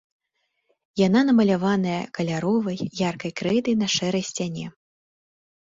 [1.07, 2.77] Яна намаляваная каляровай
[3.09, 4.65] яркай крэйдай на шэрай сцяне.